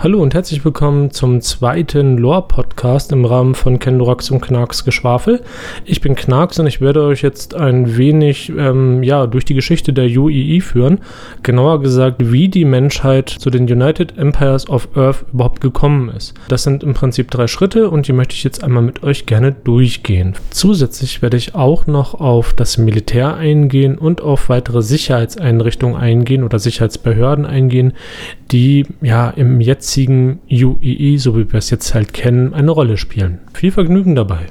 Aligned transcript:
Hallo 0.00 0.22
und 0.22 0.32
herzlich 0.32 0.64
willkommen 0.64 1.10
zum 1.10 1.40
zweiten 1.40 2.18
Lore-Podcast 2.18 3.10
im 3.10 3.24
Rahmen 3.24 3.56
von 3.56 3.80
Kendorax 3.80 4.30
und 4.30 4.40
Knarks 4.40 4.84
Geschwafel. 4.84 5.42
Ich 5.84 6.00
bin 6.00 6.14
Knarks 6.14 6.60
und 6.60 6.68
ich 6.68 6.80
werde 6.80 7.02
euch 7.02 7.22
jetzt 7.22 7.56
ein 7.56 7.96
wenig 7.96 8.52
ähm, 8.56 9.02
ja, 9.02 9.26
durch 9.26 9.44
die 9.44 9.54
Geschichte 9.54 9.92
der 9.92 10.04
UEE 10.04 10.60
führen. 10.60 11.00
Genauer 11.42 11.82
gesagt, 11.82 12.30
wie 12.30 12.48
die 12.48 12.64
Menschheit 12.64 13.28
zu 13.28 13.50
den 13.50 13.64
United 13.64 14.16
Empires 14.16 14.68
of 14.68 14.86
Earth 14.94 15.24
überhaupt 15.32 15.60
gekommen 15.60 16.10
ist. 16.16 16.32
Das 16.46 16.62
sind 16.62 16.84
im 16.84 16.94
Prinzip 16.94 17.32
drei 17.32 17.48
Schritte 17.48 17.90
und 17.90 18.06
die 18.06 18.12
möchte 18.12 18.34
ich 18.34 18.44
jetzt 18.44 18.62
einmal 18.62 18.84
mit 18.84 19.02
euch 19.02 19.26
gerne 19.26 19.50
durchgehen. 19.50 20.34
Zusätzlich 20.50 21.22
werde 21.22 21.38
ich 21.38 21.56
auch 21.56 21.88
noch 21.88 22.14
auf 22.14 22.52
das 22.52 22.78
Militär 22.78 23.34
eingehen 23.34 23.98
und 23.98 24.20
auf 24.20 24.48
weitere 24.48 24.80
Sicherheitseinrichtungen 24.80 25.96
eingehen 25.96 26.44
oder 26.44 26.60
Sicherheitsbehörden 26.60 27.46
eingehen, 27.46 27.94
die 28.52 28.86
ja 29.02 29.30
im 29.30 29.58
jetzigen 29.88 30.40
UEE, 30.50 31.16
so 31.16 31.34
wie 31.38 31.50
wir 31.50 31.58
es 31.58 31.70
jetzt 31.70 31.94
halt 31.94 32.12
kennen, 32.12 32.52
eine 32.52 32.70
Rolle 32.70 32.98
spielen. 32.98 33.38
Viel 33.54 33.70
Vergnügen 33.70 34.14
dabei. 34.14 34.46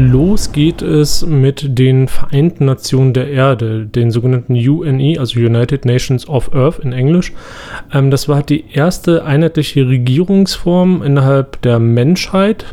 Los 0.00 0.52
geht 0.52 0.80
es 0.80 1.26
mit 1.26 1.78
den 1.78 2.08
Vereinten 2.08 2.64
Nationen 2.64 3.12
der 3.12 3.28
Erde, 3.28 3.84
den 3.84 4.10
sogenannten 4.10 4.54
UNE, 4.54 5.18
also 5.18 5.38
United 5.38 5.84
Nations 5.84 6.26
of 6.26 6.54
Earth 6.54 6.78
in 6.78 6.94
Englisch. 6.94 7.34
Ähm, 7.92 8.10
das 8.10 8.26
war 8.26 8.42
die 8.42 8.64
erste 8.72 9.26
einheitliche 9.26 9.86
Regierungsform 9.86 11.02
innerhalb 11.02 11.60
der 11.60 11.78
Menschheit, 11.78 12.64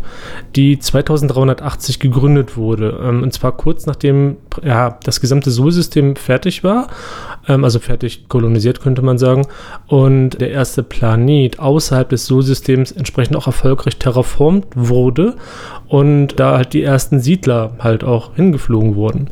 die 0.55 0.79
2380 0.79 1.99
gegründet 1.99 2.55
wurde. 2.55 2.97
Ähm, 3.03 3.23
und 3.23 3.33
zwar 3.33 3.57
kurz 3.57 3.85
nachdem 3.87 4.37
ja, 4.63 4.97
das 5.03 5.21
gesamte 5.21 5.51
Solsystem 5.51 6.15
fertig 6.15 6.63
war, 6.63 6.87
ähm, 7.47 7.63
also 7.63 7.79
fertig 7.79 8.27
kolonisiert 8.29 8.81
könnte 8.81 9.01
man 9.01 9.17
sagen, 9.17 9.47
und 9.87 10.41
der 10.41 10.51
erste 10.51 10.83
Planet 10.83 11.59
außerhalb 11.59 12.09
des 12.09 12.25
Solsystems 12.25 12.91
entsprechend 12.91 13.35
auch 13.35 13.47
erfolgreich 13.47 13.97
terraformt 13.97 14.65
wurde 14.75 15.35
und 15.87 16.39
da 16.39 16.57
halt 16.57 16.73
die 16.73 16.83
ersten 16.83 17.19
Siedler 17.19 17.71
halt 17.79 18.03
auch 18.03 18.35
hingeflogen 18.35 18.95
wurden. 18.95 19.29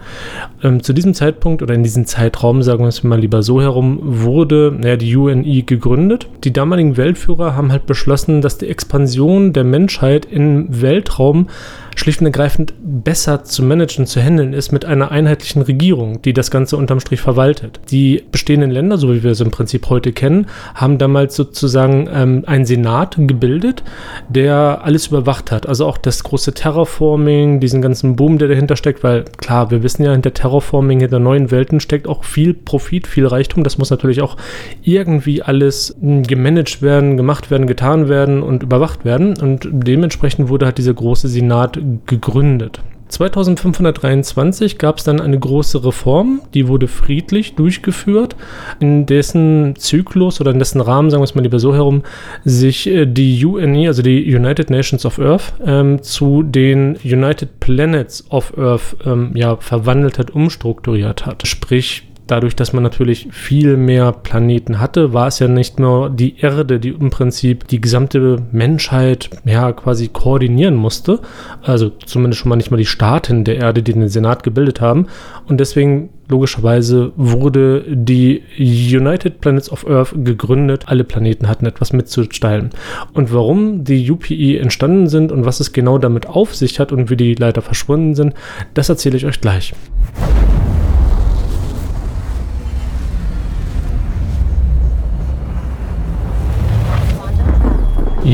Ähm, 0.63 0.81
zu 0.81 0.93
diesem 0.93 1.13
Zeitpunkt 1.13 1.61
oder 1.61 1.73
in 1.73 1.83
diesem 1.83 2.05
Zeitraum, 2.05 2.61
sagen 2.61 2.83
wir 2.83 2.87
es 2.89 3.03
mal 3.03 3.19
lieber 3.19 3.43
so 3.43 3.61
herum, 3.61 3.99
wurde 4.01 4.73
naja, 4.77 4.95
die 4.95 5.15
UNI 5.15 5.63
gegründet. 5.63 6.27
Die 6.43 6.53
damaligen 6.53 6.97
Weltführer 6.97 7.55
haben 7.55 7.71
halt 7.71 7.85
beschlossen, 7.85 8.41
dass 8.41 8.57
die 8.57 8.69
Expansion 8.69 9.53
der 9.53 9.63
Menschheit 9.63 10.25
im 10.25 10.81
Weltraum 10.81 11.47
schlicht 11.95 12.19
und 12.19 12.27
ergreifend 12.27 12.73
besser 12.81 13.43
zu 13.43 13.63
managen, 13.63 14.05
zu 14.05 14.21
handeln 14.21 14.53
ist 14.53 14.71
mit 14.71 14.85
einer 14.85 15.11
einheitlichen 15.15 15.61
Regierung, 15.61 16.21
die 16.21 16.33
das 16.33 16.51
Ganze 16.51 16.75
unterm 16.75 16.99
Strich 16.99 17.21
verwaltet. 17.21 17.79
Die 17.89 18.23
bestehenden 18.31 18.69
Länder, 18.69 18.97
so 18.97 19.13
wie 19.13 19.23
wir 19.23 19.31
es 19.31 19.39
im 19.39 19.49
Prinzip 19.49 19.89
heute 19.89 20.11
kennen, 20.11 20.47
haben 20.75 20.97
damals 20.97 21.35
sozusagen 21.35 22.09
ähm, 22.13 22.43
einen 22.45 22.65
Senat 22.65 23.15
gebildet, 23.17 23.83
der 24.27 24.81
alles 24.83 25.07
überwacht 25.07 25.51
hat. 25.51 25.67
Also 25.67 25.85
auch 25.85 25.97
das 25.97 26.23
große 26.23 26.53
Terraforming, 26.53 27.61
diesen 27.61 27.81
ganzen 27.81 28.17
Boom, 28.17 28.37
der 28.37 28.49
dahinter 28.49 28.75
steckt, 28.75 29.03
weil 29.03 29.23
klar, 29.37 29.71
wir 29.71 29.83
wissen 29.83 30.03
ja, 30.03 30.11
hinter 30.11 30.33
Terraforming, 30.33 30.99
hinter 30.99 31.19
neuen 31.19 31.49
Welten 31.49 31.79
steckt 31.79 32.07
auch 32.07 32.25
viel 32.25 32.53
Profit, 32.53 33.07
viel 33.07 33.25
Reichtum. 33.25 33.63
Das 33.63 33.77
muss 33.77 33.89
natürlich 33.89 34.21
auch 34.21 34.35
irgendwie 34.83 35.41
alles 35.41 35.95
hm, 36.01 36.23
gemanagt 36.23 36.81
werden, 36.81 37.15
gemacht 37.15 37.49
werden, 37.49 37.67
getan 37.67 38.09
werden 38.09 38.43
und 38.43 38.63
überwacht 38.63 39.05
werden. 39.05 39.37
Und 39.37 39.69
dementsprechend 39.71 40.49
wurde 40.49 40.65
halt 40.65 40.77
dieser 40.77 40.93
große 40.93 41.29
Senat 41.29 41.79
gegründet. 42.05 42.81
2523 43.15 44.77
gab 44.77 44.97
es 44.97 45.05
dann 45.05 45.21
eine 45.21 45.39
große 45.39 45.85
Reform, 45.85 46.41
die 46.53 46.67
wurde 46.67 46.87
friedlich 46.87 47.55
durchgeführt, 47.55 48.35
in 48.81 49.05
dessen 49.05 49.75
Zyklus 49.77 50.41
oder 50.41 50.51
in 50.51 50.59
dessen 50.59 50.81
Rahmen, 50.81 51.09
sagen 51.09 51.21
wir 51.21 51.25
es 51.25 51.33
mal 51.33 51.41
lieber 51.41 51.59
so 51.59 51.73
herum, 51.73 52.03
sich 52.43 52.87
äh, 52.87 53.05
die 53.05 53.45
UNE, 53.45 53.87
also 53.87 54.01
die 54.01 54.35
United 54.35 54.69
Nations 54.69 55.05
of 55.05 55.19
Earth, 55.19 55.53
ähm, 55.65 56.01
zu 56.01 56.43
den 56.43 56.97
United 57.03 57.61
Planets 57.61 58.25
of 58.29 58.57
Earth 58.57 58.97
ähm, 59.05 59.31
ja, 59.33 59.55
verwandelt 59.57 60.19
hat, 60.19 60.31
umstrukturiert 60.31 61.25
hat. 61.25 61.47
Sprich, 61.47 62.03
dadurch, 62.27 62.55
dass 62.55 62.73
man 62.73 62.83
natürlich 62.83 63.27
viel 63.31 63.77
mehr 63.77 64.11
Planeten 64.11 64.79
hatte, 64.79 65.13
war 65.13 65.27
es 65.27 65.39
ja 65.39 65.47
nicht 65.47 65.79
nur 65.79 66.09
die 66.09 66.39
Erde, 66.39 66.79
die 66.79 66.89
im 66.89 67.09
Prinzip 67.09 67.67
die 67.67 67.81
gesamte 67.81 68.41
Menschheit 68.51 69.29
ja 69.45 69.71
quasi 69.71 70.07
koordinieren 70.07 70.75
musste. 70.75 71.19
Also 71.61 71.89
zumindest 72.05 72.41
schon 72.41 72.49
mal 72.49 72.55
nicht 72.55 72.71
mal 72.71 72.77
die 72.77 72.85
Staaten 72.85 73.43
der 73.43 73.57
Erde, 73.57 73.83
die 73.83 73.93
den 73.93 74.09
Senat 74.09 74.43
gebildet 74.43 74.81
haben. 74.81 75.07
Und 75.47 75.59
deswegen 75.59 76.09
logischerweise 76.27 77.11
wurde 77.15 77.83
die 77.87 78.41
United 78.57 79.41
Planets 79.41 79.71
of 79.71 79.87
Earth 79.87 80.13
gegründet. 80.15 80.85
Alle 80.87 81.03
Planeten 81.03 81.47
hatten 81.47 81.65
etwas 81.65 81.93
mitzusteilen. 81.93 82.71
Und 83.13 83.33
warum 83.33 83.83
die 83.83 84.09
UPE 84.09 84.59
entstanden 84.59 85.07
sind 85.07 85.31
und 85.31 85.45
was 85.45 85.59
es 85.59 85.73
genau 85.73 85.97
damit 85.97 86.27
auf 86.27 86.55
sich 86.55 86.79
hat 86.79 86.91
und 86.91 87.09
wie 87.09 87.17
die 87.17 87.35
leider 87.35 87.61
verschwunden 87.61 88.15
sind, 88.15 88.33
das 88.73 88.89
erzähle 88.89 89.17
ich 89.17 89.25
euch 89.25 89.41
gleich. 89.41 89.73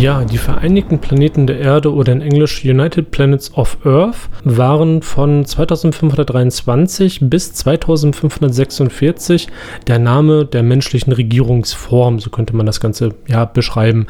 Ja, 0.02 0.26
die 0.26 0.40
Vereinigten 0.40 0.98
Planeten 0.98 1.46
der 1.46 1.60
Erde 1.60 1.94
oder 1.94 2.12
in 2.12 2.22
Englisch 2.22 2.66
United 2.66 3.12
Planets 3.12 3.54
of 3.54 3.78
Earth 3.86 4.30
waren 4.44 5.04
von 5.04 5.46
2523 5.46 7.20
bis 7.30 7.54
2546 7.54 9.48
der 9.86 10.00
Name 10.00 10.46
der 10.46 10.64
menschlichen 10.64 11.14
Regierungsform, 11.14 12.18
so 12.18 12.32
könnte 12.32 12.56
man 12.56 12.66
das 12.66 12.80
Ganze 12.80 13.14
ja 13.28 13.46
beschreiben. 13.46 14.08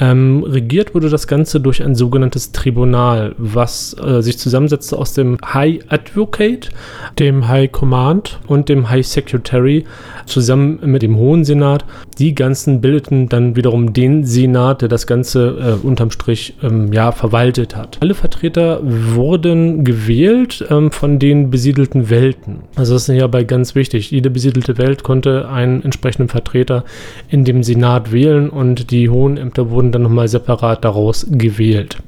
Ähm, 0.00 0.42
regiert 0.42 0.96
wurde 0.96 1.08
das 1.08 1.28
Ganze 1.28 1.60
durch 1.60 1.84
ein 1.84 1.94
sogenanntes 1.94 2.50
Tribunal, 2.50 3.36
was 3.38 3.94
äh, 4.04 4.20
sich 4.22 4.40
zusammensetzte 4.40 4.98
aus 4.98 5.12
dem 5.12 5.38
High 5.54 5.84
Advocate, 5.88 6.70
dem 7.20 7.46
High 7.46 7.70
Command 7.70 8.40
und 8.48 8.68
dem 8.68 8.90
High 8.90 9.06
Secretary 9.06 9.84
zusammen 10.26 10.80
mit 10.82 11.02
dem 11.02 11.16
Hohen 11.16 11.44
Senat. 11.44 11.84
Die 12.18 12.34
ganzen 12.34 12.80
bildeten 12.80 13.28
dann 13.28 13.54
wiederum 13.54 13.92
den 13.92 14.24
Senat, 14.24 14.82
der 14.82 14.88
das 14.88 15.06
Ganze 15.06 15.27
Ganze 15.28 15.78
äh, 15.82 15.86
unterm 15.86 16.10
Strich 16.10 16.54
ähm, 16.62 16.90
ja, 16.90 17.12
verwaltet 17.12 17.76
hat. 17.76 17.98
Alle 18.00 18.14
Vertreter 18.14 18.80
wurden 18.82 19.84
gewählt 19.84 20.64
ähm, 20.70 20.90
von 20.90 21.18
den 21.18 21.50
besiedelten 21.50 22.08
Welten. 22.08 22.60
Also 22.76 22.94
das 22.94 23.10
ist 23.10 23.14
ja 23.14 23.26
bei 23.26 23.44
ganz 23.44 23.74
wichtig. 23.74 24.10
Jede 24.10 24.30
besiedelte 24.30 24.78
Welt 24.78 25.02
konnte 25.02 25.50
einen 25.50 25.84
entsprechenden 25.84 26.30
Vertreter 26.30 26.84
in 27.28 27.44
dem 27.44 27.62
Senat 27.62 28.10
wählen 28.10 28.48
und 28.48 28.90
die 28.90 29.10
hohen 29.10 29.36
Ämter 29.36 29.68
wurden 29.70 29.92
dann 29.92 30.02
nochmal 30.02 30.28
separat 30.28 30.82
daraus 30.82 31.26
gewählt. 31.30 31.98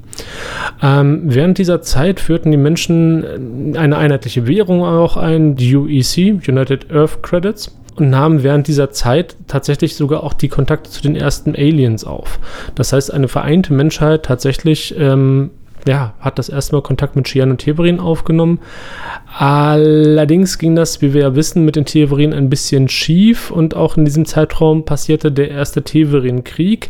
Ähm, 0.81 1.21
während 1.25 1.59
dieser 1.59 1.83
Zeit 1.83 2.19
führten 2.19 2.49
die 2.49 2.57
Menschen 2.57 3.75
eine 3.77 3.97
einheitliche 3.97 4.47
Währung 4.47 4.83
auch 4.83 5.15
ein, 5.15 5.55
die 5.55 5.75
UEC, 5.75 6.47
United 6.47 6.91
Earth 6.91 7.21
Credits 7.21 7.71
und 7.95 8.09
nahmen 8.09 8.43
während 8.43 8.67
dieser 8.67 8.91
Zeit 8.91 9.35
tatsächlich 9.47 9.95
sogar 9.95 10.23
auch 10.23 10.33
die 10.33 10.47
Kontakte 10.47 10.89
zu 10.89 11.01
den 11.01 11.15
ersten 11.15 11.55
Aliens 11.55 12.03
auf. 12.03 12.39
Das 12.75 12.93
heißt, 12.93 13.13
eine 13.13 13.27
vereinte 13.27 13.73
Menschheit 13.73 14.23
tatsächlich 14.23 14.95
ähm, 14.97 15.51
ja, 15.87 16.13
hat 16.19 16.39
das 16.39 16.49
erste 16.49 16.75
Mal 16.75 16.81
Kontakt 16.81 17.15
mit 17.15 17.27
Shian 17.27 17.51
und 17.51 17.57
Teverin 17.57 17.99
aufgenommen. 17.99 18.59
Allerdings 19.37 20.57
ging 20.57 20.75
das, 20.75 21.01
wie 21.01 21.13
wir 21.13 21.21
ja 21.21 21.35
wissen, 21.35 21.65
mit 21.65 21.75
den 21.75 21.85
Teverin 21.85 22.33
ein 22.33 22.49
bisschen 22.49 22.89
schief 22.89 23.51
und 23.51 23.75
auch 23.75 23.97
in 23.97 24.05
diesem 24.05 24.25
Zeitraum 24.25 24.85
passierte 24.85 25.31
der 25.31 25.49
erste 25.49 25.83
Teverin-Krieg 25.83 26.89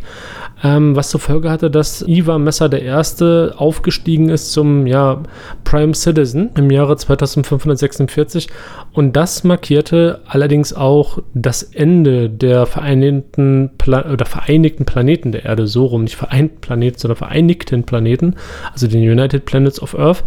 ähm, 0.62 0.94
was 0.94 1.10
zur 1.10 1.20
Folge 1.20 1.50
hatte, 1.50 1.70
dass 1.70 2.02
Ivar 2.06 2.38
Messer 2.38 2.68
der 2.68 2.82
Erste 2.82 3.54
aufgestiegen 3.56 4.28
ist 4.28 4.52
zum 4.52 4.86
ja, 4.86 5.22
Prime 5.64 5.94
Citizen 5.94 6.50
im 6.56 6.70
Jahre 6.70 6.96
2546 6.96 8.48
und 8.92 9.16
das 9.16 9.44
markierte 9.44 10.20
allerdings 10.26 10.72
auch 10.72 11.18
das 11.34 11.62
Ende 11.62 12.30
der 12.30 12.66
vereinigten, 12.66 13.70
Pla 13.76 14.10
oder 14.12 14.24
vereinigten 14.24 14.84
Planeten 14.84 15.32
der 15.32 15.44
Erde, 15.44 15.66
so 15.66 15.86
rum, 15.86 16.04
nicht 16.04 16.16
vereinten 16.16 16.60
Planeten, 16.60 16.98
sondern 16.98 17.16
vereinigten 17.16 17.84
Planeten, 17.84 18.36
also 18.72 18.81
den 18.88 19.02
United 19.02 19.44
Planets 19.44 19.80
of 19.80 19.98
Earth 19.98 20.24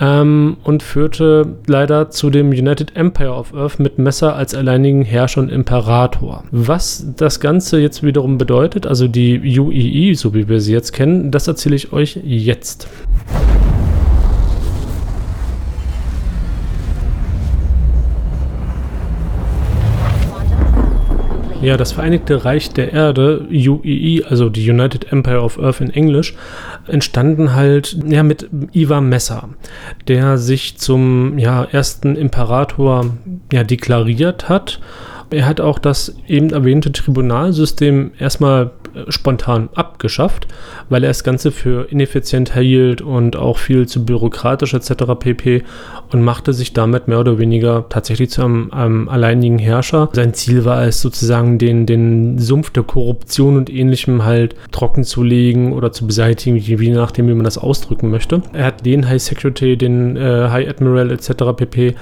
ähm, 0.00 0.56
und 0.64 0.82
führte 0.82 1.56
leider 1.66 2.10
zu 2.10 2.30
dem 2.30 2.48
United 2.50 2.96
Empire 2.96 3.32
of 3.32 3.54
Earth 3.54 3.78
mit 3.78 3.98
Messer 3.98 4.34
als 4.34 4.54
alleinigen 4.54 5.02
Herrscher 5.02 5.40
und 5.40 5.50
Imperator. 5.50 6.44
Was 6.50 7.06
das 7.16 7.40
Ganze 7.40 7.80
jetzt 7.80 8.02
wiederum 8.02 8.38
bedeutet, 8.38 8.86
also 8.86 9.08
die 9.08 9.58
UEE, 9.58 10.14
so 10.14 10.34
wie 10.34 10.48
wir 10.48 10.60
sie 10.60 10.72
jetzt 10.72 10.92
kennen, 10.92 11.30
das 11.30 11.48
erzähle 11.48 11.76
ich 11.76 11.92
euch 11.92 12.18
jetzt. 12.24 12.88
Ja, 21.60 21.76
das 21.76 21.90
Vereinigte 21.90 22.44
Reich 22.44 22.70
der 22.70 22.92
Erde, 22.92 23.46
UEE, 23.50 24.24
also 24.28 24.48
die 24.48 24.70
United 24.70 25.12
Empire 25.12 25.40
of 25.40 25.58
Earth 25.58 25.80
in 25.80 25.90
Englisch, 25.90 26.36
entstanden 26.86 27.54
halt 27.54 27.98
ja, 28.06 28.22
mit 28.22 28.48
Ivar 28.72 29.00
Messer, 29.00 29.48
der 30.06 30.38
sich 30.38 30.78
zum 30.78 31.36
ja, 31.36 31.64
ersten 31.64 32.14
Imperator 32.14 33.06
ja, 33.52 33.64
deklariert 33.64 34.48
hat. 34.48 34.80
Er 35.30 35.46
hat 35.46 35.60
auch 35.60 35.80
das 35.80 36.14
eben 36.28 36.50
erwähnte 36.50 36.92
Tribunalsystem 36.92 38.12
erstmal 38.18 38.70
spontan 39.08 39.68
abgeschafft, 39.74 40.46
weil 40.88 41.04
er 41.04 41.10
das 41.10 41.24
Ganze 41.24 41.52
für 41.52 41.90
ineffizient 41.90 42.54
hielt 42.54 43.00
und 43.00 43.36
auch 43.36 43.58
viel 43.58 43.86
zu 43.86 44.04
byrokratisch 44.04 44.74
etc. 44.74 44.92
pp. 45.18 45.62
und 46.12 46.22
machte 46.22 46.52
sich 46.52 46.72
damit 46.72 47.08
mehr 47.08 47.20
oder 47.20 47.38
weniger 47.38 47.86
tatsächlich 47.88 48.30
zu 48.30 48.42
einem, 48.42 48.72
einem 48.72 49.08
alleinigen 49.08 49.58
Herrscher. 49.58 50.08
Sein 50.12 50.34
Ziel 50.34 50.64
war 50.64 50.84
es 50.84 51.00
sozusagen, 51.00 51.58
den, 51.58 51.86
den 51.86 52.38
Sumpf 52.38 52.70
der 52.70 52.82
Korruption 52.82 53.56
und 53.56 53.70
ähnlichem 53.70 54.24
halt 54.24 54.54
trocken 54.72 55.04
zu 55.04 55.22
legen 55.22 55.72
oder 55.72 55.92
zu 55.92 56.06
beseitigen, 56.06 56.56
je 56.56 56.76
nachdem, 56.90 57.28
wie 57.28 57.34
man 57.34 57.44
das 57.44 57.58
ausdrücken 57.58 58.10
möchte. 58.10 58.42
Er 58.52 58.66
hat 58.66 58.84
den 58.86 59.08
High 59.08 59.22
Secretary, 59.22 59.76
den 59.76 60.16
äh, 60.16 60.48
High 60.48 60.68
Admiral 60.68 61.10
etc. 61.10 61.30
pp. 61.56 61.94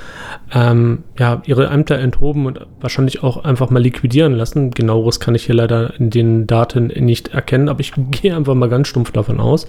Ähm, 0.54 1.04
ja, 1.18 1.42
ihre 1.46 1.66
Ämter 1.66 1.98
enthoben 1.98 2.46
und 2.46 2.60
wahrscheinlich 2.80 3.22
auch 3.22 3.44
einfach 3.44 3.70
mal 3.70 3.82
liquidieren 3.82 4.34
lassen. 4.34 4.70
Genaueres 4.70 5.20
kann 5.20 5.34
ich 5.34 5.46
hier 5.46 5.54
leider 5.54 5.98
in 5.98 6.10
den 6.10 6.46
Daten 6.46 6.85
nicht 6.88 7.28
erkennen, 7.28 7.68
aber 7.68 7.80
ich 7.80 7.92
gehe 8.10 8.36
einfach 8.36 8.54
mal 8.54 8.68
ganz 8.68 8.88
stumpf 8.88 9.10
davon 9.10 9.40
aus. 9.40 9.66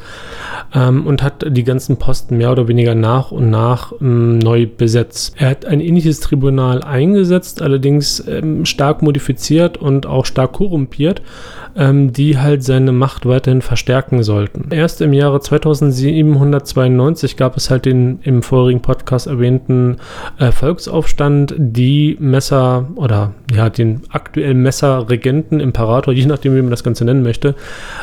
Ähm, 0.73 1.05
und 1.05 1.23
hat 1.23 1.45
die 1.47 1.63
ganzen 1.63 1.97
Posten 1.97 2.37
mehr 2.37 2.51
oder 2.51 2.67
weniger 2.67 2.95
nach 2.95 3.31
und 3.31 3.49
nach 3.49 3.93
ähm, 4.01 4.39
neu 4.39 4.67
besetzt. 4.67 5.35
Er 5.37 5.51
hat 5.51 5.65
ein 5.65 5.81
ähnliches 5.81 6.19
Tribunal 6.19 6.83
eingesetzt, 6.83 7.61
allerdings 7.61 8.25
ähm, 8.27 8.65
stark 8.65 9.01
modifiziert 9.01 9.77
und 9.77 10.05
auch 10.05 10.25
stark 10.25 10.53
korrumpiert, 10.53 11.21
ähm, 11.75 12.11
die 12.11 12.37
halt 12.37 12.63
seine 12.63 12.91
Macht 12.91 13.25
weiterhin 13.25 13.61
verstärken 13.61 14.23
sollten. 14.23 14.69
Erst 14.71 15.01
im 15.01 15.13
Jahre 15.13 15.39
2792 15.39 17.37
gab 17.37 17.55
es 17.55 17.69
halt 17.69 17.85
den 17.85 18.19
im 18.23 18.41
vorigen 18.41 18.81
Podcast 18.81 19.27
erwähnten 19.27 19.97
äh, 20.39 20.51
Volksaufstand, 20.51 21.55
die 21.57 22.17
Messer 22.19 22.87
oder 22.95 23.33
ja, 23.53 23.69
den 23.69 24.01
aktuellen 24.09 24.61
Messerregenten, 24.61 25.59
Imperator, 25.59 26.13
je 26.13 26.25
nachdem, 26.25 26.55
wie 26.55 26.61
man 26.61 26.71
das 26.71 26.83
Ganze 26.83 27.05
nennen 27.07 27.23
möchte, 27.23 27.55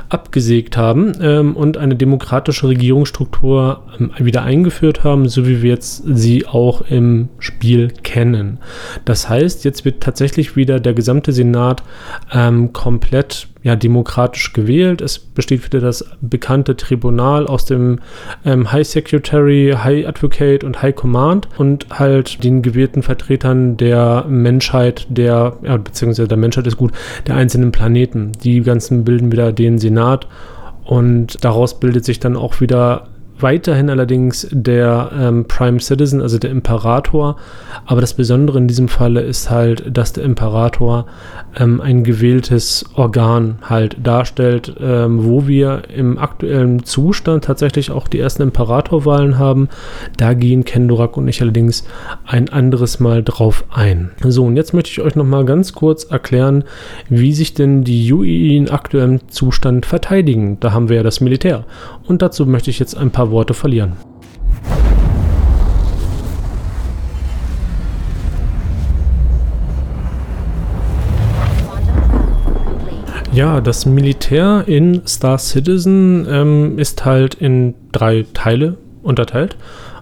abgesägt 0.09 0.77
haben 0.77 1.13
ähm, 1.21 1.57
und 1.57 1.77
eine 1.77 1.97
demokratische 1.97 2.69
Regierungsstruktur 2.69 3.83
ähm, 3.99 4.11
wieder 4.19 4.43
eingeführt 4.43 5.05
haben, 5.05 5.29
so 5.29 5.47
wie 5.47 5.63
wir 5.63 5.71
jetzt 5.71 6.03
sie 6.05 6.47
auch 6.47 6.83
im 6.83 7.29
Spiel 7.39 7.93
kennen. 8.03 8.59
Das 9.05 9.29
heißt, 9.29 9.65
jetzt 9.65 9.85
wird 9.85 10.03
tatsächlich 10.03 10.57
wieder 10.57 10.81
der 10.81 10.95
gesamte 10.95 11.33
Senat 11.33 11.83
ähm, 12.33 12.73
komplett 12.73 13.49
ja, 13.65 13.77
demokratisch 13.77 14.53
gewählt. 14.53 15.01
Es 15.01 15.19
besteht 15.19 15.65
wieder 15.65 15.81
das 15.81 16.05
bekannte 16.21 16.77
Tribunal 16.77 17.47
aus 17.47 17.65
dem 17.65 17.99
ähm, 18.45 18.71
High 18.71 18.87
Secretary, 18.87 19.75
High 19.83 20.07
Advocate 20.07 20.63
und 20.63 20.83
High 20.83 20.95
Command 20.95 21.49
und 21.57 21.87
halt 21.91 22.45
den 22.45 22.61
gewählten 22.61 23.03
Vertretern 23.03 23.79
der 23.79 24.27
Menschheit, 24.29 25.07
der, 25.09 25.57
ja, 25.63 25.79
beziehungsweise 25.79 26.29
der 26.29 26.37
Menschheit 26.37 26.67
ist 26.67 26.77
gut, 26.77 26.93
der 27.27 27.37
einzelnen 27.37 27.73
Planeten. 27.73 28.33
Die 28.45 28.61
ganzen 28.61 29.03
bilden 29.03 29.33
wieder 29.33 29.51
den 29.51 29.79
Senat 29.79 30.29
und 30.85 31.43
daraus 31.43 31.81
bildet 31.81 32.05
sich 32.05 32.21
dann 32.21 32.37
auch 32.37 32.61
wieder 32.61 33.09
weiterhin 33.39 33.91
allerdings 33.91 34.47
der 34.51 35.11
ähm, 35.19 35.47
Prime 35.47 35.81
Citizen, 35.81 36.21
also 36.21 36.39
der 36.39 36.51
Imperator. 36.51 37.37
Aber 37.87 38.01
das 38.01 38.15
Besondere 38.15 38.59
in 38.59 38.69
diesem 38.69 38.89
Falle 38.89 39.21
ist 39.21 39.51
halt, 39.51 39.97
dass 39.97 40.13
der 40.13 40.25
Imperator 40.25 41.07
ähm, 41.59 41.81
ein 41.81 42.05
gewähltes 42.05 42.85
Organ 42.95 43.59
halt 43.63 43.97
darstellt, 44.03 44.75
ähm, 44.81 45.25
wo 45.25 45.47
wir 45.47 45.83
im 45.95 46.19
aktuellen 46.19 46.85
Zustand 46.85 47.45
tatsächlich 47.45 47.91
auch 47.91 48.09
die 48.09 48.21
ersten 48.21 48.43
Imperatorwahlen 48.43 49.39
haben. 49.39 49.69
Da 50.17 50.35
gehen 50.35 50.65
Kendorak 50.65 51.17
und 51.17 51.29
ich 51.29 51.43
allerdings 51.43 51.85
ein 52.27 52.49
anderes 52.49 53.01
Mal 53.01 53.23
drauf 53.23 53.65
ein. 53.71 54.11
So, 54.23 54.45
und 54.45 54.57
jetzt 54.57 54.75
möchte 54.75 54.91
ich 54.91 55.01
euch 55.01 55.17
nochmal 55.17 55.45
ganz 55.45 55.73
kurz 55.73 56.05
erklären, 56.05 56.65
wie 57.09 57.33
sich 57.33 57.55
denn 57.55 57.85
die 57.85 58.13
UEE 58.13 58.57
in 58.57 58.71
aktuellem 58.71 59.29
Zustand 59.29 59.87
verteidigen. 59.87 60.59
Da 60.61 60.73
haben 60.73 60.89
wir 60.89 60.97
ja 60.97 61.03
das 61.03 61.21
Militär. 61.21 61.65
Und 62.07 62.23
dazu 62.23 62.47
möchte 62.47 62.71
ich 62.71 62.79
jetzt 62.79 62.97
ein 62.97 63.11
paar 63.11 63.24
Worte 63.31 63.55
verlieren. 63.55 63.93
Ja, 73.35 73.61
das 73.61 73.85
Militär 73.85 74.63
in 74.69 75.03
Star 75.09 75.39
Citizen 75.39 76.25
ähm, 76.31 76.79
ist 76.79 77.05
halt 77.05 77.35
in 77.35 77.75
drei 77.91 78.25
Teile 78.33 78.77
unterteilt. 79.03 79.57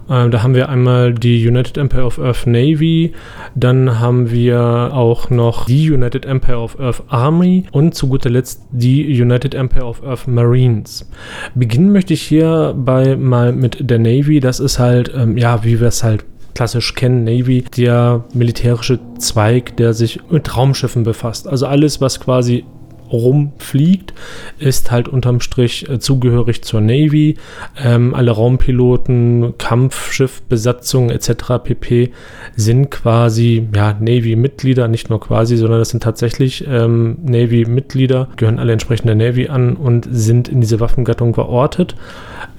Ähm, 0.09 0.31
da 0.31 0.43
haben 0.43 0.55
wir 0.55 0.69
einmal 0.69 1.13
die 1.13 1.47
United 1.47 1.77
Empire 1.77 2.03
of 2.03 2.19
Earth 2.19 2.45
Navy, 2.45 3.13
dann 3.55 3.99
haben 3.99 4.31
wir 4.31 4.91
auch 4.93 5.29
noch 5.29 5.65
die 5.65 5.91
United 5.91 6.25
Empire 6.25 6.57
of 6.57 6.79
Earth 6.79 7.03
Army 7.07 7.65
und 7.71 7.95
zu 7.95 8.07
guter 8.07 8.29
Letzt 8.29 8.61
die 8.71 9.21
United 9.21 9.55
Empire 9.55 9.85
of 9.85 10.03
Earth 10.03 10.27
Marines. 10.27 11.09
Beginnen 11.55 11.91
möchte 11.91 12.13
ich 12.13 12.21
hier 12.21 12.73
bei 12.77 13.15
mal 13.15 13.53
mit 13.53 13.89
der 13.89 13.99
Navy. 13.99 14.39
Das 14.39 14.59
ist 14.59 14.79
halt, 14.79 15.11
ähm, 15.15 15.37
ja, 15.37 15.63
wie 15.63 15.79
wir 15.79 15.87
es 15.87 16.03
halt 16.03 16.25
klassisch 16.53 16.93
kennen, 16.93 17.23
Navy, 17.23 17.63
der 17.75 18.25
militärische 18.33 18.99
Zweig, 19.17 19.75
der 19.77 19.93
sich 19.93 20.19
mit 20.29 20.55
Raumschiffen 20.55 21.03
befasst. 21.03 21.47
Also 21.47 21.65
alles, 21.65 21.99
was 22.01 22.19
quasi 22.19 22.65
rumfliegt, 23.13 24.13
ist 24.59 24.91
halt 24.91 25.07
unterm 25.07 25.39
Strich 25.39 25.89
äh, 25.89 25.99
zugehörig 25.99 26.63
zur 26.63 26.81
Navy. 26.81 27.35
Ähm, 27.81 28.13
alle 28.13 28.31
Raumpiloten, 28.31 29.53
Kampfschiffbesatzungen 29.57 31.09
etc. 31.09 31.63
pp. 31.63 32.11
sind 32.55 32.91
quasi 32.91 33.67
ja, 33.73 33.95
Navy-Mitglieder, 33.99 34.87
nicht 34.87 35.09
nur 35.09 35.19
quasi, 35.19 35.57
sondern 35.57 35.79
das 35.79 35.89
sind 35.89 36.03
tatsächlich 36.03 36.65
ähm, 36.67 37.17
Navy-Mitglieder, 37.23 38.29
gehören 38.35 38.59
alle 38.59 38.73
entsprechend 38.73 39.07
der 39.07 39.15
Navy 39.15 39.47
an 39.47 39.75
und 39.75 40.07
sind 40.11 40.49
in 40.49 40.61
diese 40.61 40.79
Waffengattung 40.79 41.33
verortet. 41.33 41.95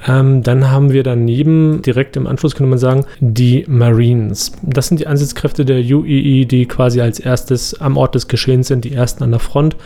Ähm, 0.07 0.43
dann 0.43 0.71
haben 0.71 0.93
wir 0.93 1.03
daneben, 1.03 1.81
direkt 1.83 2.17
im 2.17 2.27
Anschluss 2.27 2.55
könnte 2.55 2.71
man 2.71 2.79
sagen, 2.79 3.07
die 3.21 3.65
Marines. 3.67 4.53
Das 4.63 4.89
sind 4.89 5.01
die 5.01 5.07
Einsatzkräfte 5.07 5.65
der 5.65 5.79
UEE, 5.79 6.45
die 6.45 6.67
quasi 6.67 7.01
als 7.01 7.19
erstes 7.19 7.81
am 7.81 7.97
Ort 7.97 8.15
des 8.15 8.29
Geschehens 8.29 8.69
sind, 8.69 8.85
die 8.85 8.93
ersten 8.93 9.23
an 9.25 9.31
der 9.31 9.41
Front, 9.41 9.77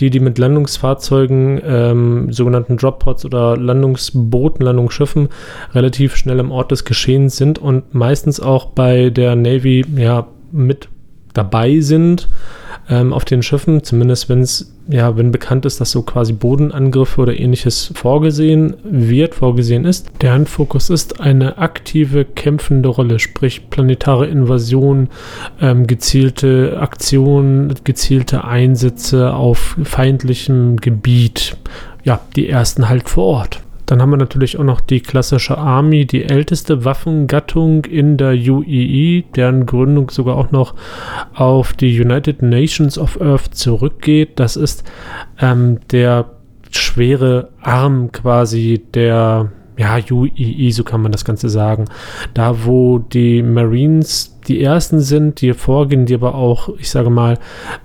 die, 0.00 0.10
die 0.12 0.20
mit 0.20 0.38
Landungsfahrzeugen, 0.38 1.60
ähm, 1.64 2.32
sogenannten 2.32 2.76
Droppods 2.76 3.24
oder 3.24 3.56
Landungsbooten, 3.56 4.64
Landungsschiffen 4.64 5.28
relativ 5.74 6.16
schnell 6.16 6.38
am 6.38 6.52
Ort 6.52 6.70
des 6.70 6.84
Geschehens 6.84 7.36
sind 7.36 7.58
und 7.58 7.94
meistens 7.94 8.38
auch 8.38 8.66
bei 8.66 9.10
der 9.10 9.34
Navy 9.34 9.84
ja 9.96 10.28
mit 10.52 10.88
dabei 11.32 11.80
sind 11.80 12.28
ähm, 12.88 13.12
auf 13.12 13.24
den 13.24 13.42
Schiffen, 13.42 13.82
zumindest 13.82 14.28
wenn 14.28 14.40
es, 14.40 14.72
ja, 14.88 15.16
wenn 15.16 15.32
bekannt 15.32 15.64
ist, 15.64 15.80
dass 15.80 15.92
so 15.92 16.02
quasi 16.02 16.32
Bodenangriffe 16.32 17.20
oder 17.20 17.38
ähnliches 17.38 17.92
vorgesehen 17.94 18.76
wird, 18.84 19.34
vorgesehen 19.34 19.84
ist. 19.84 20.10
Der 20.20 20.32
Handfokus 20.32 20.90
ist 20.90 21.20
eine 21.20 21.58
aktive, 21.58 22.24
kämpfende 22.24 22.88
Rolle, 22.88 23.18
sprich 23.18 23.70
planetare 23.70 24.26
Invasion, 24.26 25.08
ähm, 25.60 25.86
gezielte 25.86 26.78
Aktionen, 26.80 27.74
gezielte 27.84 28.44
Einsätze 28.44 29.32
auf 29.34 29.76
feindlichem 29.82 30.76
Gebiet. 30.76 31.56
Ja, 32.04 32.20
die 32.34 32.48
ersten 32.48 32.88
halt 32.88 33.08
vor 33.08 33.24
Ort. 33.24 33.60
Dann 33.86 34.00
haben 34.00 34.10
wir 34.10 34.16
natürlich 34.16 34.58
auch 34.58 34.64
noch 34.64 34.80
die 34.80 35.00
klassische 35.00 35.58
Army, 35.58 36.06
die 36.06 36.24
älteste 36.24 36.84
Waffengattung 36.84 37.84
in 37.84 38.16
der 38.16 38.32
UEE, 38.32 39.24
deren 39.34 39.66
Gründung 39.66 40.10
sogar 40.10 40.36
auch 40.36 40.50
noch 40.50 40.74
auf 41.34 41.72
die 41.72 42.00
United 42.00 42.42
Nations 42.42 42.98
of 42.98 43.20
Earth 43.20 43.54
zurückgeht. 43.54 44.38
Das 44.38 44.56
ist 44.56 44.84
ähm, 45.40 45.80
der 45.90 46.30
schwere 46.70 47.50
Arm 47.60 48.12
quasi 48.12 48.82
der 48.94 49.50
ja, 49.76 49.98
UEE, 50.10 50.70
so 50.70 50.84
kann 50.84 51.02
man 51.02 51.12
das 51.12 51.24
Ganze 51.24 51.48
sagen. 51.48 51.86
Da, 52.34 52.64
wo 52.64 52.98
die 52.98 53.42
Marines 53.42 54.38
die 54.46 54.62
ersten 54.62 55.00
sind, 55.00 55.40
die 55.40 55.52
vorgehen, 55.54 56.06
die 56.06 56.14
aber 56.14 56.34
auch, 56.34 56.68
ich 56.78 56.90
sage 56.90 57.10
mal, 57.10 57.34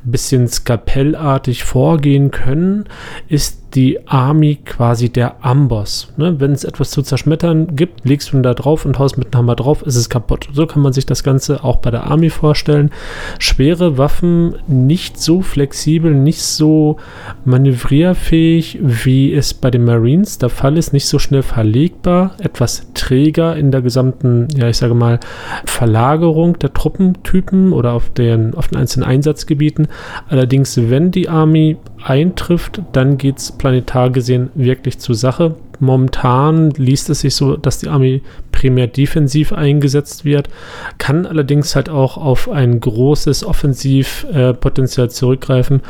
ein 0.05 0.11
bisschen 0.11 0.47
skapellartig 0.47 1.63
vorgehen 1.63 2.31
können, 2.31 2.85
ist 3.27 3.66
die 3.77 4.07
Army 4.07 4.57
quasi 4.65 5.07
der 5.07 5.45
Amboss. 5.45 6.11
Ne? 6.17 6.39
Wenn 6.39 6.51
es 6.51 6.63
etwas 6.63 6.89
zu 6.89 7.03
zerschmettern 7.03 7.75
gibt, 7.75 8.05
legst 8.05 8.33
du 8.33 8.37
ihn 8.37 8.41
da 8.41 8.55
drauf 8.55 8.85
und 8.85 8.97
haust 8.97 9.19
mit 9.19 9.27
einem 9.27 9.37
Hammer 9.37 9.55
drauf, 9.55 9.83
ist 9.83 9.95
es 9.95 10.09
kaputt. 10.09 10.49
So 10.51 10.65
kann 10.65 10.81
man 10.81 10.93
sich 10.93 11.05
das 11.05 11.23
Ganze 11.23 11.63
auch 11.63 11.75
bei 11.75 11.91
der 11.91 12.05
Army 12.05 12.31
vorstellen. 12.31 12.89
Schwere 13.37 13.99
Waffen 13.99 14.55
nicht 14.65 15.19
so 15.21 15.41
flexibel, 15.41 16.15
nicht 16.15 16.41
so 16.41 16.97
manövrierfähig, 17.45 18.79
wie 18.81 19.31
es 19.31 19.53
bei 19.53 19.69
den 19.69 19.85
Marines 19.85 20.39
der 20.39 20.49
Fall 20.49 20.75
ist, 20.75 20.91
nicht 20.91 21.05
so 21.05 21.19
schnell 21.19 21.43
verlegbar, 21.43 22.31
etwas 22.39 22.87
träger 22.95 23.55
in 23.55 23.69
der 23.69 23.83
gesamten, 23.83 24.47
ja, 24.55 24.69
ich 24.69 24.77
sage 24.77 24.95
mal, 24.95 25.19
Verlagerung 25.65 26.57
der 26.57 26.73
Truppentypen 26.73 27.73
oder 27.73 27.93
auf 27.93 28.09
den, 28.09 28.55
auf 28.55 28.69
den 28.69 28.79
einzelnen 28.79 29.07
Einsatzgebieten. 29.07 29.87
Allerdings, 30.29 30.89
wenn 30.89 31.11
die 31.11 31.29
Army 31.29 31.77
eintrifft, 32.03 32.81
dann 32.93 33.17
geht 33.17 33.37
es 33.37 33.51
planetar 33.51 34.09
gesehen 34.09 34.49
wirklich 34.55 34.99
zur 34.99 35.15
Sache. 35.15 35.55
Momentan 35.79 36.71
liest 36.71 37.09
es 37.09 37.19
sich 37.21 37.35
so, 37.35 37.55
dass 37.55 37.77
die 37.77 37.87
Armee 37.87 38.21
primär 38.51 38.87
defensiv 38.87 39.53
eingesetzt 39.53 40.25
wird, 40.25 40.49
kann 40.97 41.27
allerdings 41.27 41.75
halt 41.75 41.89
auch 41.89 42.17
auf 42.17 42.49
ein 42.49 42.79
großes 42.79 43.45
Offensivpotenzial 43.45 45.11
zurückgreifen 45.11 45.81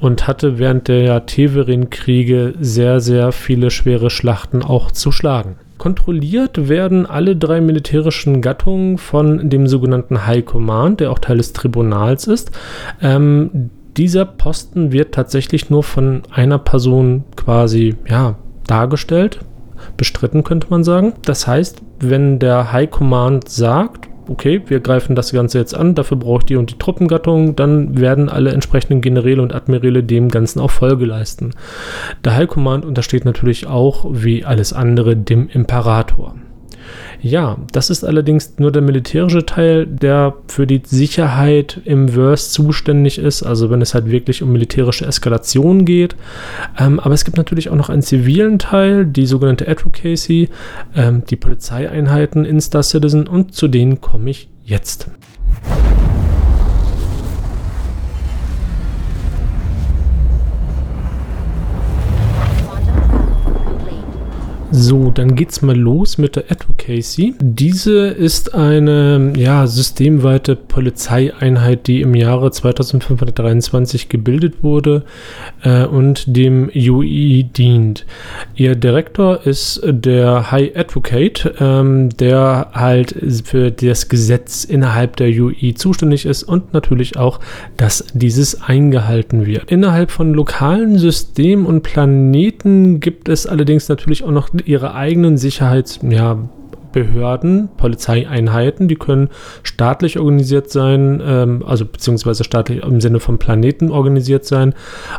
und 0.00 0.26
hatte 0.26 0.58
während 0.58 0.88
der 0.88 1.26
Teverin-Kriege 1.26 2.54
sehr, 2.60 2.98
sehr 3.00 3.30
viele 3.30 3.70
schwere 3.70 4.10
Schlachten 4.10 4.62
auch 4.62 4.90
zu 4.90 5.12
schlagen. 5.12 5.56
Kontrolliert 5.78 6.68
werden 6.68 7.06
alle 7.06 7.36
drei 7.36 7.60
militärischen 7.60 8.40
Gattungen 8.40 8.98
von 8.98 9.50
dem 9.50 9.66
sogenannten 9.66 10.26
High 10.26 10.44
Command, 10.44 11.00
der 11.00 11.12
auch 11.12 11.18
Teil 11.18 11.36
des 11.36 11.52
Tribunals 11.52 12.26
ist. 12.26 12.50
Ähm, 13.02 13.70
dieser 13.96 14.24
Posten 14.24 14.92
wird 14.92 15.14
tatsächlich 15.14 15.70
nur 15.70 15.82
von 15.82 16.22
einer 16.30 16.58
Person 16.58 17.24
quasi 17.36 17.96
ja, 18.08 18.36
dargestellt, 18.66 19.40
bestritten 19.96 20.44
könnte 20.44 20.68
man 20.70 20.84
sagen. 20.84 21.14
Das 21.24 21.46
heißt, 21.46 21.82
wenn 22.00 22.38
der 22.38 22.72
High 22.72 22.90
Command 22.90 23.48
sagt, 23.48 24.08
okay, 24.28 24.62
wir 24.66 24.80
greifen 24.80 25.14
das 25.14 25.32
Ganze 25.32 25.58
jetzt 25.58 25.74
an, 25.74 25.94
dafür 25.94 26.16
braucht 26.16 26.50
ihr 26.50 26.58
und 26.58 26.70
die 26.70 26.78
Truppengattung, 26.78 27.56
dann 27.56 27.98
werden 27.98 28.28
alle 28.28 28.50
entsprechenden 28.50 29.00
Generäle 29.00 29.40
und 29.40 29.54
Admiräle 29.54 30.02
dem 30.02 30.30
Ganzen 30.30 30.60
auch 30.60 30.70
Folge 30.70 31.04
leisten. 31.04 31.52
Der 32.24 32.36
High 32.36 32.48
Command 32.48 32.84
untersteht 32.84 33.24
natürlich 33.24 33.66
auch, 33.66 34.06
wie 34.10 34.44
alles 34.44 34.72
andere, 34.72 35.16
dem 35.16 35.48
Imperator. 35.48 36.34
Ja, 37.20 37.58
das 37.72 37.90
ist 37.90 38.04
allerdings 38.04 38.58
nur 38.58 38.72
der 38.72 38.82
militärische 38.82 39.46
Teil, 39.46 39.86
der 39.86 40.34
für 40.48 40.66
die 40.66 40.82
Sicherheit 40.84 41.80
im 41.84 42.08
Verse 42.08 42.50
zuständig 42.50 43.18
ist, 43.18 43.42
also 43.42 43.70
wenn 43.70 43.82
es 43.82 43.94
halt 43.94 44.10
wirklich 44.10 44.42
um 44.42 44.52
militärische 44.52 45.06
Eskalation 45.06 45.84
geht. 45.84 46.16
Ähm, 46.78 47.00
aber 47.00 47.14
es 47.14 47.24
gibt 47.24 47.36
natürlich 47.36 47.70
auch 47.70 47.76
noch 47.76 47.88
einen 47.88 48.02
zivilen 48.02 48.58
Teil, 48.58 49.06
die 49.06 49.26
sogenannte 49.26 49.68
Advocacy, 49.68 50.48
ähm, 50.94 51.24
die 51.28 51.36
Polizeieinheiten 51.36 52.44
in 52.44 52.60
Star 52.60 52.82
Citizen 52.82 53.26
und 53.26 53.54
zu 53.54 53.68
denen 53.68 54.00
komme 54.00 54.30
ich 54.30 54.48
jetzt. 54.64 55.08
So, 64.72 65.12
dann 65.12 65.36
geht's 65.36 65.62
mal 65.62 65.76
los 65.76 66.18
mit 66.18 66.34
der 66.34 66.50
Advocacy. 66.50 67.34
Diese 67.40 68.08
ist 68.08 68.54
eine 68.54 69.32
ja, 69.36 69.64
systemweite 69.66 70.56
Polizeieinheit, 70.56 71.86
die 71.86 72.00
im 72.00 72.16
Jahre 72.16 72.50
2523 72.50 74.08
gebildet 74.08 74.64
wurde 74.64 75.04
äh, 75.62 75.84
und 75.84 76.24
dem 76.36 76.68
UI 76.74 77.44
dient. 77.44 78.06
Ihr 78.56 78.74
Direktor 78.74 79.46
ist 79.46 79.82
der 79.84 80.50
High 80.50 80.76
Advocate, 80.76 81.54
ähm, 81.60 82.08
der 82.10 82.70
halt 82.72 83.14
für 83.44 83.70
das 83.70 84.08
Gesetz 84.08 84.64
innerhalb 84.64 85.14
der 85.16 85.28
UI 85.28 85.74
zuständig 85.74 86.26
ist 86.26 86.42
und 86.42 86.74
natürlich 86.74 87.16
auch, 87.16 87.38
dass 87.76 88.04
dieses 88.14 88.62
eingehalten 88.62 89.46
wird. 89.46 89.70
Innerhalb 89.70 90.10
von 90.10 90.34
lokalen 90.34 90.98
Systemen 90.98 91.66
und 91.66 91.82
Planeten 91.84 92.98
gibt 92.98 93.28
es 93.28 93.46
allerdings 93.46 93.88
natürlich 93.88 94.24
auch 94.24 94.32
noch 94.32 94.55
ihre 94.64 94.94
eigenen 94.94 95.36
Sicherheits, 95.36 96.00
ja, 96.02 96.38
Behörden, 96.96 97.68
Polizeieinheiten, 97.76 98.88
die 98.88 98.94
können 98.94 99.28
staatlich 99.62 100.18
organisiert 100.18 100.70
sein, 100.70 101.22
ähm, 101.22 101.62
also 101.66 101.84
beziehungsweise 101.84 102.42
staatlich 102.42 102.82
im 102.82 103.02
Sinne 103.02 103.20
von 103.20 103.36
Planeten 103.36 103.90
organisiert 103.90 104.46
sein. 104.46 104.72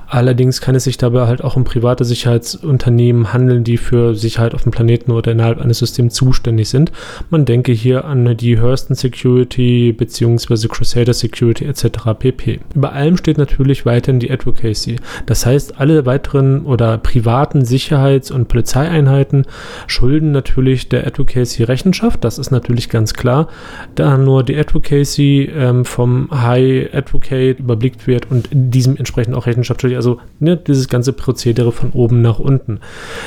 Allerdings 0.07 0.60
kann 0.60 0.74
es 0.74 0.86
sich 0.86 0.98
dabei 0.98 1.27
halt 1.27 1.43
auch 1.43 1.55
um 1.55 1.65
private 1.65 2.03
Sicherheitsunternehmen 2.03 3.31
handeln, 3.31 3.63
die 3.63 3.77
für 3.77 4.15
Sicherheit 4.15 4.55
auf 4.55 4.63
dem 4.63 4.72
Planeten 4.72 5.12
oder 5.12 5.34
innerhalb 5.34 5.62
eines 5.62 5.77
Systems 5.77 6.15
zuständig 6.15 6.67
sind. 6.69 6.91
Man 7.29 7.46
denke 7.46 7.74
hier 7.74 8.05
an 8.05 8.36
die 8.38 8.60
Hurston 8.60 8.96
Security 8.96 9.93
beziehungsweise 9.93 10.69
Crusader 10.69 11.13
Security 11.13 11.65
etc. 11.65 11.89
pp. 12.17 12.60
Über 12.74 12.93
allem 12.93 13.17
steht 13.17 13.38
natürlich 13.38 13.86
weiterhin 13.86 14.19
die 14.19 14.31
Advocacy. 14.31 14.96
Das 15.27 15.46
heißt, 15.46 15.79
alle 15.79 16.07
weiteren 16.07 16.65
oder 16.65 16.98
privaten 16.98 17.65
Sicherheits- 17.65 18.31
und 18.31 18.48
Polizeieinheiten 18.48 19.46
schulden 19.86 20.31
natürlich 20.31 20.89
der 20.89 21.05
Advocacy 21.05 21.66
Rechenschaft, 21.67 22.24
das 22.24 22.38
ist 22.38 22.51
natürlich 22.51 22.89
ganz 22.89 23.13
klar, 23.13 23.47
da 23.95 24.17
nur 24.17 24.43
die 24.43 24.55
Advocacy 24.55 25.50
ähm, 25.53 25.86
vom 25.86 26.29
High 26.31 26.93
Advocate 26.93 27.59
überblickt 27.59 28.07
wird 28.07 28.29
und 28.31 28.50
diesem 28.51 28.97
entsprechend 28.97 29.36
auch 29.36 29.45
Rechenschaft 29.45 29.81
stellt. 29.81 29.95
Also 29.95 30.19
ne, 30.39 30.57
dieses 30.57 30.88
ganze 30.88 31.13
Prozedere 31.13 31.71
von 31.71 31.91
oben 31.91 32.21
nach 32.21 32.39
unten. 32.39 32.79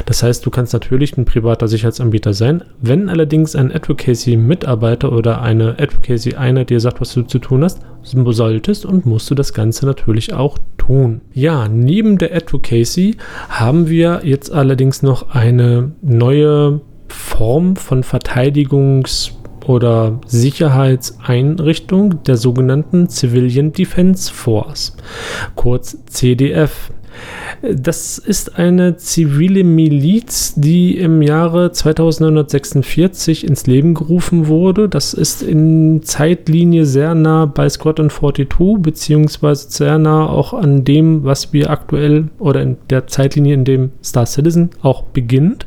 Das 0.06 0.22
heißt, 0.22 0.44
du 0.44 0.50
kannst 0.50 0.72
natürlich 0.72 1.16
ein 1.16 1.24
privater 1.24 1.68
Sicherheitsanbieter 1.68 2.34
sein. 2.34 2.64
Wenn 2.80 3.08
allerdings 3.08 3.54
ein 3.56 3.72
Advocacy-Mitarbeiter 3.72 5.12
oder 5.12 5.42
eine 5.42 5.76
Advocacy-Einheit 5.78 6.70
dir 6.70 6.80
sagt, 6.80 7.00
was 7.00 7.14
du 7.14 7.22
zu 7.22 7.38
tun 7.38 7.64
hast, 7.64 7.80
solltest 8.02 8.86
und 8.86 9.06
musst 9.06 9.30
du 9.30 9.34
das 9.34 9.52
Ganze 9.52 9.86
natürlich 9.86 10.32
auch 10.32 10.58
tun. 10.78 11.20
Ja, 11.32 11.68
neben 11.68 12.18
der 12.18 12.34
Advocacy 12.34 13.16
haben 13.48 13.88
wir 13.88 14.22
jetzt 14.24 14.52
allerdings 14.52 15.02
noch 15.02 15.30
eine 15.30 15.92
neue 16.02 16.80
Form 17.12 17.76
von 17.76 18.02
Verteidigungs- 18.02 19.32
oder 19.66 20.18
Sicherheitseinrichtung 20.26 22.22
der 22.24 22.36
sogenannten 22.36 23.08
Civilian 23.08 23.72
Defense 23.72 24.32
Force, 24.32 24.96
kurz 25.54 25.98
CDF. 26.06 26.90
Das 27.62 28.18
ist 28.18 28.58
eine 28.58 28.96
zivile 28.96 29.64
Miliz, 29.64 30.54
die 30.56 30.96
im 30.96 31.20
Jahre 31.20 31.72
2946 31.72 33.46
ins 33.46 33.66
Leben 33.66 33.94
gerufen 33.94 34.46
wurde. 34.46 34.88
Das 34.88 35.12
ist 35.12 35.42
in 35.42 36.02
Zeitlinie 36.02 36.86
sehr 36.86 37.14
nah 37.14 37.46
bei 37.46 37.68
Squadron 37.68 38.08
42, 38.08 38.82
beziehungsweise 38.82 39.70
sehr 39.70 39.98
nah 39.98 40.26
auch 40.26 40.54
an 40.54 40.84
dem, 40.84 41.24
was 41.24 41.52
wir 41.52 41.70
aktuell 41.70 42.28
oder 42.38 42.62
in 42.62 42.76
der 42.88 43.06
Zeitlinie, 43.06 43.54
in 43.54 43.64
dem 43.64 43.90
Star 44.02 44.26
Citizen 44.26 44.70
auch 44.82 45.02
beginnt. 45.02 45.66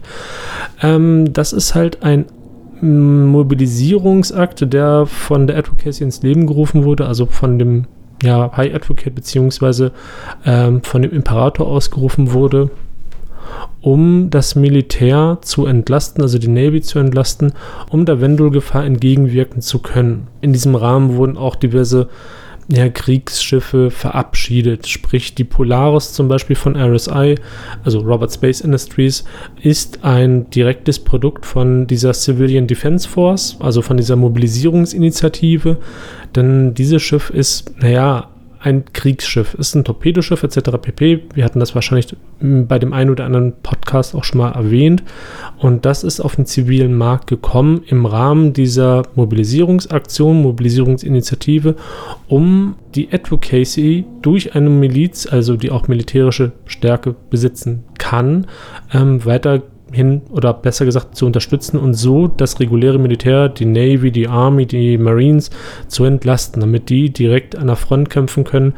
Ähm, 0.82 1.32
das 1.32 1.54
ist 1.54 1.76
halt 1.76 2.02
ein 2.02 2.26
Mobilisierungsakt, 2.82 4.74
der 4.74 5.06
von 5.06 5.48
der 5.48 5.58
Advocacy 5.58 6.04
ins 6.04 6.22
Leben 6.22 6.48
gerufen 6.48 6.84
wurde, 6.84 7.06
also 7.06 7.26
von 7.28 7.58
dem 7.58 7.86
ja, 8.24 8.51
High 8.56 8.74
Advocate 8.74 9.13
beziehungsweise 9.13 9.92
ähm, 10.46 10.82
von 10.82 11.01
dem 11.01 11.12
Imperator 11.12 11.68
ausgerufen 11.68 12.32
wurde, 12.32 12.72
um 13.82 14.30
das 14.30 14.56
Militär 14.56 15.39
zu 15.42 15.65
entlasten, 15.65 16.24
also 16.24 16.39
die 16.39 16.48
Navy 16.48 16.82
zu 16.82 17.00
entlasten, 17.00 17.51
um 17.89 18.06
der 18.06 18.22
Wendel-Gefahr 18.22 18.86
entgegenwirken 18.86 19.62
zu 19.62 19.80
können. 19.80 20.27
In 20.39 20.53
diesem 20.53 20.75
Rahmen 20.75 21.18
wurden 21.18 21.38
auch 21.38 21.56
diverse 21.56 22.08
ja, 22.70 22.89
Kriegsschiffe 22.89 23.91
verabschiedet. 23.91 24.88
Sprich, 24.88 25.36
die 25.36 25.43
Polaris 25.43 26.13
zum 26.13 26.27
Beispiel 26.27 26.55
von 26.55 26.75
RSI, 26.75 27.36
also 27.84 28.00
Robert 28.00 28.34
Space 28.34 28.62
Industries, 28.62 29.24
ist 29.62 30.03
ein 30.03 30.50
direktes 30.50 31.00
Produkt 31.00 31.46
von 31.46 31.88
dieser 31.88 32.13
Civilian 32.13 32.67
Defense 32.67 33.08
Force, 33.08 33.58
also 33.60 33.82
von 33.82 33.98
dieser 33.98 34.15
Mobilisierungsinitiative. 34.15 35.77
Denn 36.36 36.74
dieses 36.74 37.01
Schiff 37.01 37.29
ist, 37.29 37.79
naja, 37.79 38.29
ein 38.63 38.86
Kriegsschiff, 38.93 39.53
ist 39.55 39.75
ein 39.75 39.84
Torpedoschiff 39.84 40.41
etc. 40.41 40.72
pp. 40.82 41.24
Wir 41.34 41.43
hatten 41.43 41.60
das 41.60 41.75
wahrscheinlich 41.75 42.15
bei 42.39 42.79
dem 42.79 42.93
einen 42.93 43.10
oder 43.10 43.25
anderen 43.25 43.53
Podcast 43.62 44.15
auch 44.15 44.24
schon 44.24 44.38
mal 44.39 44.51
erwähnt. 44.51 45.03
Und 45.58 45.86
das 45.86 46.03
ist 46.03 46.22
auf 46.22 46.38
den 46.38 46.46
zivilen 46.46 46.96
Markt 46.96 47.27
gekommen 47.27 47.84
im 47.88 48.05
Rahmen 48.05 48.53
dieser 48.53 49.03
Mobilisierungsaktion, 49.15 50.41
Mobilisierungsinitiative, 50.41 51.75
um 52.27 52.75
die 52.96 53.12
Advocacy 53.12 54.05
durch 54.22 54.55
eine 54.55 54.70
Miliz, 54.70 55.27
also 55.27 55.58
die 55.58 55.70
auch 55.70 55.89
militärische 55.89 56.53
Stärke 56.65 57.15
besitzen 57.29 57.84
kann, 57.98 58.48
ähm, 58.93 59.25
weiter 59.25 59.62
hin 59.94 60.22
oder 60.32 60.54
besser 60.54 60.86
gesagt 60.86 61.16
zu 61.16 61.26
unterstützen 61.26 61.78
und 61.78 61.94
so 61.94 62.28
das 62.28 62.60
reguläre 62.60 63.00
Militär, 63.00 63.50
die 63.50 63.66
Navy, 63.66 64.12
die 64.12 64.28
Army, 64.28 64.66
die 64.66 64.98
Marines 64.98 65.50
zu 65.88 66.04
entlasten, 66.04 66.62
damit 66.62 66.90
die 66.90 67.12
direkt 67.12 67.56
an 67.56 67.68
der 67.68 67.76
Front 67.76 68.10
kämpfen 68.10 68.44
können 68.44 68.74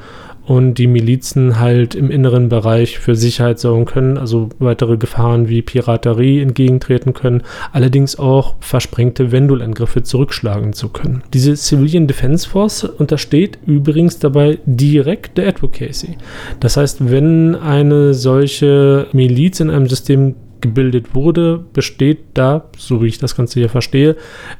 und 0.47 0.75
die 0.75 0.87
Milizen 0.87 1.59
halt 1.59 1.95
im 1.95 2.11
inneren 2.11 2.49
Bereich 2.49 2.99
für 2.99 3.15
Sicherheit 3.15 3.59
sorgen 3.59 3.85
können, 3.85 4.17
also 4.17 4.49
weitere 4.59 4.97
Gefahren 4.97 5.49
wie 5.49 5.61
Piraterie 5.61 6.41
entgegentreten 6.41 7.13
können, 7.13 7.43
allerdings 7.71 8.17
auch 8.17 8.55
versprengte 8.59 9.31
Wendelangriffe 9.31 10.03
zurückschlagen 10.03 10.73
zu 10.73 10.89
können. 10.89 11.23
Diese 11.33 11.55
Civilian 11.55 12.07
Defense 12.07 12.47
Force 12.47 12.83
untersteht 12.83 13.57
übrigens 13.65 14.19
dabei 14.19 14.59
direkt 14.65 15.37
der 15.37 15.47
Advocacy. 15.47 16.17
Das 16.59 16.77
heißt, 16.77 17.09
wenn 17.09 17.55
eine 17.55 18.13
solche 18.13 19.07
Miliz 19.13 19.59
in 19.59 19.69
einem 19.69 19.87
System 19.87 20.35
gebildet 20.65 21.13
wurde, 21.13 21.63
besteht 21.73 22.19
da, 22.33 22.65
so 22.77 23.01
wie 23.01 23.07
ich 23.07 23.19
das 23.19 23.35
Ganze 23.35 23.59
hier 23.59 23.69
verstehe, 23.69 24.15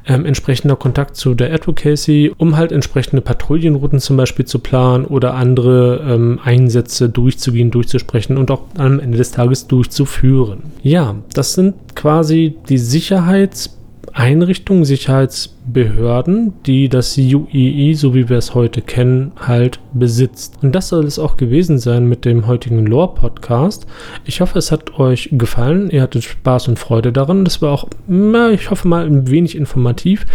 ähm, 0.06 0.26
entsprechender 0.26 0.76
Kontakt 0.76 1.16
zu 1.16 1.34
der 1.34 1.54
Advocacy, 1.54 2.32
um 2.38 2.58
halt 2.58 2.72
entsprechende 2.72 3.22
Patrouillenrouten 3.22 4.00
zum 4.00 4.18
Beispiel 4.18 4.46
zu 4.46 4.60
planen 4.60 5.06
oder 5.06 5.34
andere 5.34 6.06
ähm, 6.08 6.40
Einsätze 6.44 7.10
durchzugehen, 7.10 7.72
durchzusprechen 7.72 8.38
und 8.38 8.52
auch 8.52 8.64
am 8.78 9.00
Ende 9.00 9.18
des 9.18 9.32
Tages 9.32 9.68
durchzuführen. 9.68 10.64
Ja, 10.84 11.16
das 11.34 11.54
sind 11.54 11.76
quasi 11.96 12.56
die 12.70 12.78
Sicherheitseinrichtungen, 12.78 14.86
Sicherheits 14.86 15.55
Behörden, 15.68 16.54
die 16.66 16.90
das 16.90 17.18
UEE, 17.18 17.94
so 17.96 18.14
wie 18.14 18.30
wir 18.30 18.38
es 18.38 18.54
heute 18.54 18.82
kennen, 18.82 19.32
halt 19.36 19.80
besitzt. 19.94 20.60
Und 20.62 20.76
das 20.76 20.90
soll 20.90 21.06
es 21.06 21.18
auch 21.18 21.38
gewesen 21.38 21.80
sein 21.80 22.08
mit 22.08 22.26
dem 22.26 22.46
heutigen 22.46 22.86
Lore-Podcast. 22.86 23.88
Ich 24.26 24.42
hoffe, 24.42 24.60
es 24.60 24.72
hat 24.72 25.00
euch 25.00 25.30
gefallen. 25.32 25.90
Ihr 25.90 26.02
hattet 26.02 26.24
Spaß 26.24 26.68
und 26.68 26.78
Freude 26.78 27.12
daran. 27.12 27.46
Das 27.46 27.62
war 27.62 27.72
auch, 27.72 27.88
na, 28.08 28.52
ich 28.52 28.70
hoffe 28.70 28.88
mal, 28.88 29.06
ein 29.06 29.30
wenig 29.30 29.56
informativ. 29.56 30.26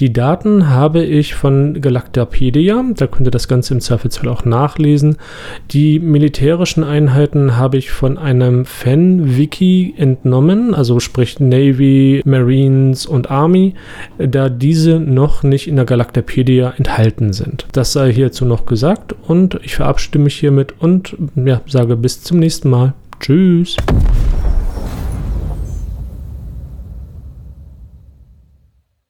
Die 0.00 0.12
Daten 0.12 0.70
habe 0.70 1.02
ich 1.02 1.34
von 1.34 1.80
Galactapedia. 1.80 2.82
Da 2.96 3.06
könnt 3.06 3.28
ihr 3.28 3.32
das 3.32 3.48
Ganze 3.48 3.74
im 3.74 3.80
Zweifelsfall 3.80 4.28
auch 4.28 4.44
nachlesen. 4.44 5.16
Die 5.70 5.98
militärischen 5.98 6.82
Einheiten 6.82 7.56
habe 7.56 7.76
ich 7.76 7.90
von 7.90 8.16
einem 8.16 8.64
Fan-Wiki 8.64 9.94
entnommen, 9.98 10.74
also 10.74 11.00
sprich 11.00 11.40
Navy, 11.40 12.22
Marines 12.24 13.04
und 13.04 13.30
Army, 13.30 13.74
da 14.18 14.48
diese 14.48 14.77
diese 14.78 15.00
noch 15.00 15.42
nicht 15.42 15.66
in 15.66 15.74
der 15.74 15.84
Galactapedia 15.84 16.72
enthalten 16.76 17.32
sind. 17.32 17.66
Das 17.72 17.92
sei 17.92 18.12
hierzu 18.12 18.44
noch 18.44 18.64
gesagt 18.64 19.12
und 19.26 19.58
ich 19.64 19.74
verabschiede 19.74 20.20
mich 20.20 20.36
hiermit 20.36 20.72
und 20.78 21.16
ja, 21.34 21.60
sage 21.66 21.96
bis 21.96 22.22
zum 22.22 22.38
nächsten 22.38 22.70
Mal. 22.70 22.94
Tschüss. 23.18 23.76